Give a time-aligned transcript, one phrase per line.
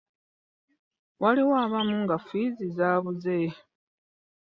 [1.21, 3.37] Waliwo abamu nga ffiizi zaabuze.